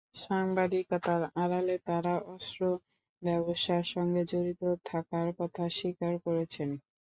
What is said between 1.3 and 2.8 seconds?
আড়ালে তাঁরা অস্ত্র